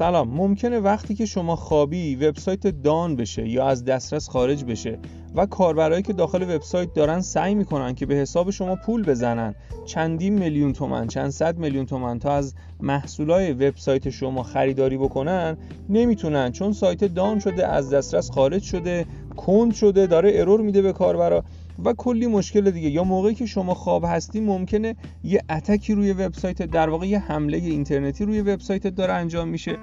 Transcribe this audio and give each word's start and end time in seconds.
سلام. 0.00 0.28
ممکنه 0.28 0.78
وقتی 0.78 1.14
که 1.14 1.26
شما 1.26 1.56
خوابی 1.56 2.16
وبسایت 2.16 2.66
دان 2.66 3.16
بشه 3.16 3.48
یا 3.48 3.66
از 3.66 3.84
دسترس 3.84 4.28
خارج 4.28 4.64
بشه 4.64 4.98
و 5.34 5.46
کاربرایی 5.46 6.02
که 6.02 6.12
داخل 6.12 6.42
وبسایت 6.42 6.94
دارن 6.94 7.20
سعی 7.20 7.54
می‌کنن 7.54 7.94
که 7.94 8.06
به 8.06 8.14
حساب 8.14 8.50
شما 8.50 8.76
پول 8.76 9.02
بزنن 9.04 9.54
چندین 9.86 10.38
میلیون 10.38 10.72
تومن 10.72 11.06
چند 11.06 11.30
صد 11.30 11.58
میلیون 11.58 11.86
تومن 11.86 12.18
تا 12.18 12.32
از 12.32 12.54
محصولای 12.80 13.52
وبسایت 13.52 14.10
شما 14.10 14.42
خریداری 14.42 14.96
بکنن 14.96 15.56
نمی‌تونن. 15.88 16.52
چون 16.52 16.72
سایت 16.72 17.04
دان 17.04 17.38
شده 17.38 17.66
از 17.66 17.90
دسترس 17.90 18.30
خارج 18.30 18.62
شده 18.62 19.06
کند 19.36 19.74
شده 19.74 20.06
داره 20.06 20.32
ارور 20.34 20.60
میده 20.60 20.82
به 20.82 20.92
کاربرا. 20.92 21.44
و 21.84 21.92
کلی 21.92 22.26
مشکل 22.26 22.70
دیگه. 22.70 22.90
یا 22.90 23.04
موقعی 23.04 23.34
که 23.34 23.46
شما 23.46 23.74
خواب 23.74 24.04
هستی 24.04 24.40
ممکنه 24.40 24.96
یه 25.24 25.42
اتکی 25.50 25.94
روی 25.94 26.12
وبسایت 26.12 26.62
در 26.62 26.88
واقع 26.88 27.06
یه 27.06 27.18
حمله 27.18 27.56
اینترنتی 27.56 28.24
روی 28.24 28.40
وبسایت 28.40 28.86
داره 28.86 29.12
انجام 29.12 29.48
میشه 29.48 29.78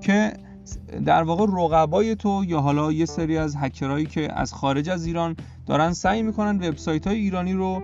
که 0.00 0.32
در 1.06 1.22
واقع 1.22 1.46
رقبای 1.48 2.16
تو 2.16 2.44
یا 2.46 2.60
حالا 2.60 2.92
یه 2.92 3.04
سری 3.04 3.38
از 3.38 3.56
هکرهایی 3.56 4.06
که 4.06 4.32
از 4.40 4.52
خارج 4.52 4.90
از 4.90 5.06
ایران 5.06 5.36
دارن 5.66 5.92
سعی 5.92 6.22
می‌کنن 6.22 6.56
وبسایت 6.56 7.06
های 7.06 7.16
ایرانی 7.16 7.52
رو 7.52 7.82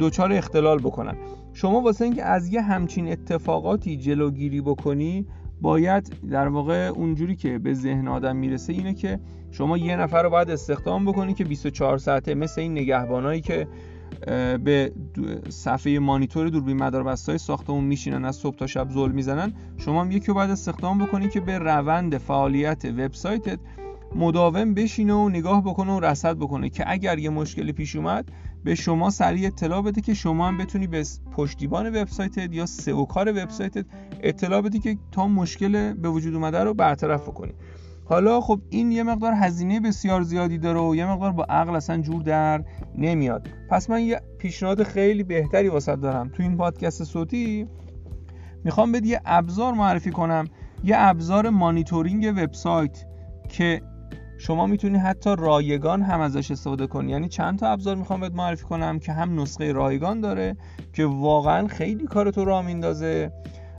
دچار 0.00 0.32
اختلال 0.32 0.78
بکنن. 0.78 1.16
شما 1.52 1.80
واسه 1.80 2.04
اینکه 2.04 2.24
از 2.24 2.52
یه 2.52 2.62
همچین 2.62 3.12
اتفاقاتی 3.12 3.96
جلوگیری 3.96 4.60
بکنی 4.60 5.26
باید 5.60 6.12
در 6.30 6.48
واقع 6.48 6.86
اونجوری 6.94 7.36
که 7.36 7.58
به 7.58 7.74
ذهن 7.74 8.08
آدم 8.08 8.36
می‌رسه 8.36 8.72
اینه 8.72 8.94
که 8.94 9.20
شما 9.50 9.78
یه 9.78 9.96
نفر 9.96 10.22
رو 10.22 10.30
باید 10.30 10.50
استخدام 10.50 11.04
بکنی 11.04 11.34
که 11.34 11.44
24 11.44 11.98
ساعته 11.98 12.34
مثل 12.34 12.60
این 12.60 12.72
نگهبانایی 12.72 13.40
که 13.40 13.68
به 14.64 14.92
صفحه 15.48 15.98
مانیتور 15.98 16.48
دوربین 16.48 16.76
مداربستای 16.76 17.38
ساختمون 17.38 17.84
میشینن 17.84 18.24
از 18.24 18.36
صبح 18.36 18.56
تا 18.56 18.66
شب 18.66 18.90
زل 18.90 19.12
می‌زنن 19.12 19.52
شما 19.76 20.00
هم 20.00 20.10
یکی 20.10 20.26
رو 20.26 20.34
باید 20.34 20.50
استخدام 20.50 20.98
بکنی 20.98 21.28
که 21.28 21.40
به 21.40 21.58
روند 21.58 22.18
فعالیت 22.18 22.84
وبسایتت 22.84 23.58
مداوم 24.14 24.74
بشینه 24.74 25.14
و 25.14 25.28
نگاه 25.28 25.62
بکنه 25.62 25.92
و 25.92 26.00
رصد 26.00 26.36
بکنه 26.36 26.68
که 26.68 26.84
اگر 26.86 27.18
یه 27.18 27.30
مشکلی 27.30 27.72
پیش 27.72 27.96
اومد 27.96 28.28
به 28.64 28.74
شما 28.74 29.10
سریع 29.10 29.46
اطلاع 29.46 29.82
بده 29.82 30.00
که 30.00 30.14
شما 30.14 30.48
هم 30.48 30.58
بتونی 30.58 30.86
به 30.86 31.04
پشتیبان 31.32 31.86
وبسایتت 31.86 32.54
یا 32.54 32.66
سئو 32.66 33.04
کار 33.04 33.28
وبسایتت 33.28 33.86
اطلاع 34.20 34.60
بدی 34.60 34.78
که 34.78 34.98
تا 35.12 35.28
مشکل 35.28 35.92
به 35.92 36.08
وجود 36.08 36.34
اومده 36.34 36.64
رو 36.64 36.74
برطرف 36.74 37.22
بکنی. 37.22 37.52
حالا 38.04 38.40
خب 38.40 38.60
این 38.70 38.92
یه 38.92 39.02
مقدار 39.02 39.32
هزینه 39.32 39.80
بسیار 39.80 40.22
زیادی 40.22 40.58
داره 40.58 40.80
و 40.80 40.96
یه 40.96 41.06
مقدار 41.06 41.32
با 41.32 41.44
عقل 41.44 41.76
اصلا 41.76 42.02
جور 42.02 42.22
در 42.22 42.64
نمیاد. 42.98 43.48
پس 43.70 43.90
من 43.90 44.02
یه 44.02 44.20
پیشنهاد 44.38 44.82
خیلی 44.82 45.22
بهتری 45.22 45.68
واسه 45.68 45.96
دارم. 45.96 46.28
تو 46.28 46.42
این 46.42 46.56
پادکست 46.56 47.04
صوتی 47.04 47.66
می‌خوام 48.64 48.92
بهت 48.92 49.06
یه 49.06 49.20
ابزار 49.24 49.74
معرفی 49.74 50.10
کنم. 50.10 50.44
یه 50.84 50.94
ابزار 50.98 51.50
مانیتورینگ 51.50 52.32
وبسایت 52.36 53.04
که 53.48 53.82
شما 54.38 54.66
می‌تونی 54.66 54.98
حتی 54.98 55.36
رایگان 55.38 56.02
هم 56.02 56.20
ازش 56.20 56.50
استفاده 56.50 56.86
کنی. 56.86 57.12
یعنی 57.12 57.28
چند 57.28 57.58
تا 57.58 57.68
ابزار 57.68 57.96
می‌خوام 57.96 58.20
بهت 58.20 58.34
معرفی 58.34 58.64
کنم 58.64 58.98
که 58.98 59.12
هم 59.12 59.40
نسخه 59.40 59.72
رایگان 59.72 60.20
داره 60.20 60.56
که 60.92 61.06
واقعا 61.06 61.66
خیلی 61.66 62.06
کار 62.06 62.30
تو 62.30 62.44
راه 62.44 62.66
میندازه. 62.66 63.32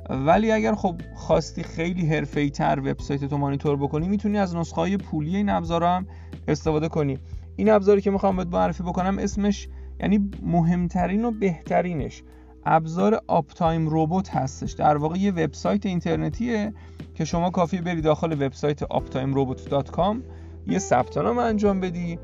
ولی 0.09 0.52
اگر 0.52 0.75
خب 0.75 1.02
خواستی 1.15 1.63
خیلی 1.63 2.07
حرفه‌ای 2.07 2.49
تر 2.49 2.80
وبسایت 2.80 3.25
تو 3.25 3.37
مانیتور 3.37 3.77
بکنی 3.77 4.07
می‌تونی 4.07 4.37
از 4.37 4.55
نسخه 4.55 4.75
های 4.75 4.97
پولی 4.97 5.35
این 5.35 5.49
ابزار 5.49 5.83
هم 5.83 6.07
استفاده 6.47 6.87
کنی. 6.87 7.17
این 7.55 7.69
ابزاری 7.69 8.02
که 8.02 8.11
می‌خوام 8.11 8.37
بهت 8.37 8.47
معرفی 8.47 8.83
بکنم 8.83 9.17
اسمش 9.19 9.67
یعنی 9.99 10.30
مهمترین 10.43 11.25
و 11.25 11.31
بهترینش 11.31 12.23
ابزار 12.65 13.21
Uptime 13.28 13.88
Robot 13.92 14.30
هستش. 14.35 14.71
در 14.71 14.97
واقع 14.97 15.17
یه 15.17 15.31
وبسایت 15.31 15.85
اینترنتیه 15.85 16.73
که 17.15 17.25
شما 17.25 17.49
کافی 17.49 17.81
بری 17.81 18.02
داخل 18.02 18.45
وبسایت 18.45 18.83
uptimerobot.com 18.83 20.17
یه 20.69 20.80
ثبت 20.80 21.17
نام 21.17 21.37
انجام 21.37 21.80
بدی 21.80 22.19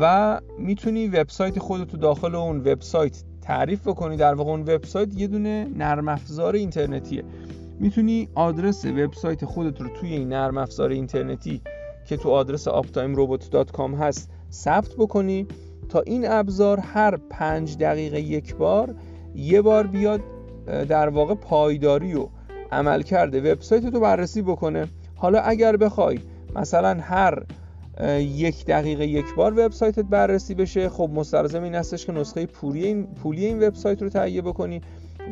و 0.00 0.40
می‌تونی 0.58 1.08
وبسایت 1.08 1.58
خودت 1.58 1.96
داخل 1.96 2.34
اون 2.34 2.58
وبسایت 2.58 3.22
تعریف 3.42 3.88
بکنی. 3.88 4.16
در 4.16 4.34
واقع 4.34 4.50
اون 4.50 4.60
وبسایت 4.60 5.14
یه 5.14 5.26
دونه 5.26 5.68
نرم 5.76 6.08
افزار 6.08 6.54
اینترنتیه. 6.54 7.24
می‌تونی 7.80 8.28
آدرس 8.34 8.84
وبسایت 8.84 9.44
خودت 9.44 9.80
رو 9.80 9.88
توی 9.88 10.12
این 10.12 10.28
نرم 10.28 10.58
افزار 10.58 10.90
اینترنتی 10.90 11.60
که 12.06 12.16
تو 12.16 12.30
آدرس 12.30 12.68
optimerobot.com 12.68 13.94
هست 14.00 14.30
ثبت 14.52 14.94
بکنی 14.98 15.46
تا 15.88 16.00
این 16.00 16.30
ابزار 16.30 16.80
هر 16.80 17.16
پنج 17.30 17.78
دقیقه 17.78 18.20
یک 18.20 18.56
بار 18.56 18.94
یه 19.34 19.62
بار 19.62 19.86
بیاد 19.86 20.20
در 20.66 21.08
واقع 21.08 21.34
پایداری 21.34 22.14
و 22.14 22.28
عمل 22.72 23.02
کرده 23.02 23.52
وبسایت 23.52 23.84
رو 23.84 24.00
بررسی 24.00 24.42
بکنه. 24.42 24.88
حالا 25.16 25.40
اگر 25.40 25.76
بخوای 25.76 26.18
مثلا 26.56 26.98
هر 27.00 27.42
یک 28.20 28.66
دقیقه 28.66 29.06
یک 29.06 29.34
بار 29.34 29.52
وبسایتت 29.52 30.04
بررسی 30.04 30.54
بشه. 30.54 30.88
خب 30.88 31.10
مستلزم 31.14 31.62
این 31.62 31.74
هستش 31.74 32.06
که 32.06 32.12
نسخه 32.12 32.46
پولی 32.46 32.86
این 32.86 33.06
پولی 33.06 33.46
این 33.46 33.62
وبسایت 33.62 34.02
رو 34.02 34.08
تهیه 34.08 34.42
بکنی. 34.42 34.80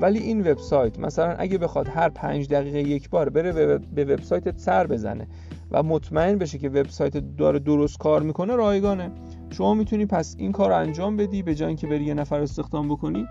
ولی 0.01 0.19
این 0.19 0.41
وبسایت 0.41 0.99
مثلا 0.99 1.35
اگه 1.39 1.59
بخواد 1.59 1.89
هر 1.89 2.09
پنج 2.09 2.49
دقیقه 2.49 2.81
یک 2.81 3.11
بار 3.11 3.29
بره 3.29 3.79
به 3.79 4.05
وبسایتت 4.05 4.59
سر 4.59 4.87
بزنه 4.87 5.27
و 5.71 5.83
مطمئن 5.83 6.39
بشه 6.39 6.59
که 6.59 6.69
وبسایت 6.69 7.37
داره 7.37 7.59
درست 7.59 7.99
کار 7.99 8.23
می‌کنه 8.23 8.57
رایگانه. 8.57 9.11
شما 9.51 9.75
می‌تونی 9.75 10.07
پس 10.07 10.37
این 10.39 10.53
کار 10.53 10.69
رو 10.69 10.77
انجام 10.77 11.17
بدی 11.17 11.43
به 11.43 11.55
جای 11.55 11.69
اینکه 11.69 11.87
بری 11.87 12.05
یه 12.05 12.15
نفر 12.15 12.41
استخدام 12.41 12.89
بکنی. 12.89 13.27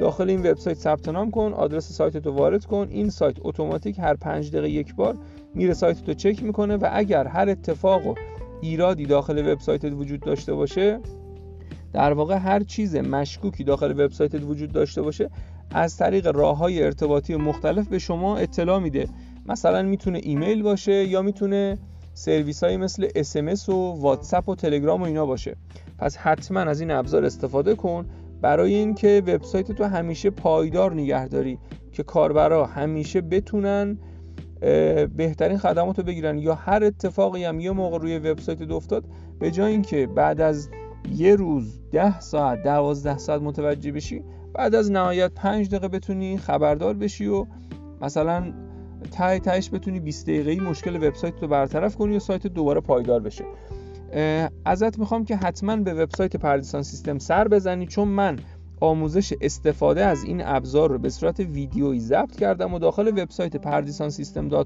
داخل 0.00 0.30
این 0.30 0.40
وبسایت 0.40 0.78
ثبت 0.78 1.08
نام 1.08 1.30
کن 1.30 1.52
آدرس 1.52 1.92
سایت 1.92 2.26
رو 2.26 2.32
وارد 2.32 2.64
کن. 2.64 2.86
این 2.90 3.10
سایت 3.10 3.36
اتوماتیک 3.40 3.98
هر 3.98 4.14
پنج 4.14 4.50
دقیقه 4.50 4.70
یک 4.70 4.94
بار 4.94 5.16
میره 5.54 5.74
سایت 5.74 6.08
رو 6.08 6.14
چک 6.14 6.42
می‌کنه 6.42 6.76
و 6.76 6.88
اگر 6.92 7.26
هر 7.26 7.48
اتفاق 7.48 8.06
ایرادی 8.64 9.06
داخل 9.06 9.52
وبسایتت 9.52 9.92
وجود 9.92 10.20
داشته 10.20 10.54
باشه 10.54 11.00
در 11.92 12.12
واقع 12.12 12.36
هر 12.36 12.60
چیز 12.60 12.96
مشکوکی 12.96 13.64
داخل 13.64 13.90
وبسایتت 13.90 14.42
وجود 14.42 14.72
داشته 14.72 15.02
باشه 15.02 15.30
از 15.70 15.96
طریق 15.96 16.26
راه 16.26 16.58
های 16.58 16.82
ارتباطی 16.82 17.36
مختلف 17.36 17.88
به 17.88 17.98
شما 17.98 18.36
اطلاع 18.36 18.78
میده. 18.78 19.08
مثلا 19.46 19.82
می‌تونه 19.82 20.20
ایمیل 20.22 20.62
باشه 20.62 21.04
یا 21.04 21.22
می‌تونه 21.22 21.78
سرویس 22.14 22.64
های 22.64 22.76
مثل 22.76 23.08
اسمس 23.14 23.68
و 23.68 23.96
واتساپ 24.00 24.48
و 24.48 24.54
تلگرام 24.54 25.02
و 25.02 25.04
اینا 25.04 25.26
باشه. 25.26 25.56
پس 25.98 26.16
حتما 26.16 26.60
از 26.60 26.80
این 26.80 26.90
ابزار 26.90 27.24
استفاده 27.24 27.74
کن 27.74 28.06
برای 28.40 28.74
اینکه 28.74 29.22
وبسایت 29.26 29.72
تو 29.72 29.84
همیشه 29.84 30.30
پایدار 30.30 30.94
نگهداری 30.94 31.58
که 31.92 32.02
کاربرا 32.02 32.66
همیشه 32.66 33.20
بتونن 33.20 33.98
بهترین 35.16 35.58
خدمات 35.58 35.98
رو 35.98 36.04
بگیرن. 36.04 36.38
یا 36.38 36.54
هر 36.54 36.84
اتفاقی 36.84 37.44
هم 37.44 37.60
یه 37.60 37.70
موقع 37.70 37.98
روی 37.98 38.18
وبسایت 38.18 38.70
افتاد 38.70 39.04
به 39.38 39.50
جای 39.50 39.72
اینکه 39.72 40.06
بعد 40.06 40.40
از 40.40 40.68
یه 41.12 41.36
روز 41.36 41.78
ده 41.92 42.20
ساعت 42.20 42.62
دوازده 42.62 43.18
ساعت 43.18 43.42
متوجه 43.42 43.92
بشی 43.92 44.24
بعد 44.54 44.74
از 44.74 44.90
نهایت 44.90 45.32
پنج 45.34 45.68
دقیقه 45.68 45.88
بتونی 45.88 46.38
خبردار 46.38 46.94
بشی 46.94 47.26
و 47.26 47.46
مثلا 48.00 48.52
ته 49.10 49.38
تهش 49.38 49.70
بتونی 49.72 50.00
20 50.00 50.26
دقیقه 50.26 50.64
مشکل 50.64 50.96
وبسایت 50.96 51.34
رو 51.42 51.48
برطرف 51.48 51.96
کنی 51.96 52.16
و 52.16 52.18
سایت 52.18 52.46
دوباره 52.46 52.80
پایدار 52.80 53.20
بشه. 53.20 53.44
ازت 54.64 54.98
می‌خوام 54.98 55.24
که 55.24 55.36
حتما 55.36 55.76
به 55.76 55.94
وبسایت 55.94 56.36
پردیسان 56.36 56.82
سیستم 56.82 57.18
سر 57.18 57.48
بزنی 57.48 57.86
چون 57.86 58.08
من 58.08 58.38
آموزش 58.80 59.34
استفاده 59.40 60.04
از 60.04 60.24
این 60.24 60.42
ابزار 60.44 60.90
رو 60.90 60.98
به 60.98 61.10
صورت 61.10 61.40
ویدیویی 61.40 62.00
ضبط 62.00 62.36
کردم 62.36 62.74
و 62.74 62.78
داخل 62.78 63.08
وبسایت 63.08 63.56
پردیسان 63.56 64.10
سیستم 64.10 64.64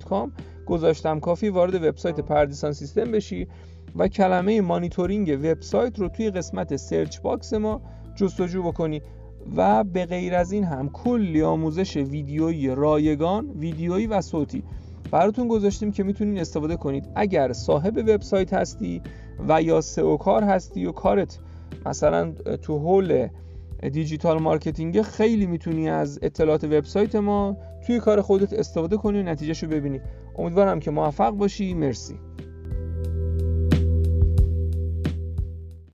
گذاشتم. 0.66 1.20
کافی 1.20 1.48
وارد 1.48 1.74
وبسایت 1.74 2.20
پردیسان 2.20 2.72
سیستم 2.72 3.12
بشی 3.12 3.48
و 3.96 4.08
کلمه 4.08 4.60
مانیتورینگ 4.60 5.38
وبسایت 5.42 5.98
رو 5.98 6.08
توی 6.08 6.30
قسمت 6.30 6.76
search 6.76 7.20
box 7.20 7.52
ما 7.52 7.80
جستجو 8.16 8.62
بکنی 8.62 9.02
و 9.56 9.84
به 9.84 10.06
غیر 10.06 10.34
از 10.34 10.52
این 10.52 10.64
هم 10.64 10.88
کلی 10.88 11.42
آموزش 11.42 11.96
ویدیویی 11.96 12.68
رایگان 12.68 13.50
ویدیویی 13.50 14.06
و 14.06 14.20
صوتی 14.20 14.62
براتون 15.10 15.48
گذاشتیم 15.48 15.92
که 15.92 16.02
می‌تونین 16.02 16.38
استفاده 16.38 16.76
کنید. 16.76 17.08
اگر 17.14 17.52
صاحب 17.52 17.96
وبسایت 17.96 18.52
هستی 18.52 19.02
و 19.48 19.62
یا 19.62 19.80
SEO 19.80 20.16
کار 20.16 20.44
هستی 20.44 20.86
و 20.86 20.92
کارت 20.92 21.38
مثلا 21.86 22.32
تو 22.62 22.78
حول 22.78 23.28
digital 23.82 24.42
marketing 24.42 25.02
خیلی 25.02 25.46
می‌تونی 25.46 25.88
از 25.88 26.18
اطلاعات 26.22 26.64
وبسایت 26.64 27.16
ما 27.16 27.56
توی 27.86 28.00
کار 28.00 28.20
خودت 28.20 28.52
استفاده 28.52 28.96
کنی 28.96 29.20
و 29.20 29.22
نتیجهشو 29.22 29.66
ببینی. 29.66 30.00
امیدوارم 30.38 30.80
که 30.80 30.90
موفق 30.90 31.30
باشی. 31.30 31.74
مرسی. 31.74 32.20